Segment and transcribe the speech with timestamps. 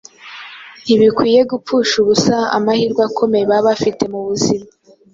[0.83, 4.67] Ntibakwiriye gupfusha ubusa amahirwe akomeye baba bafite mu buzima,